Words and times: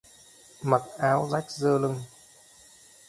Mặc 0.61 0.81
áo 0.97 1.29
rách 1.31 1.51
dơ 1.51 1.77
lưng 1.77 2.01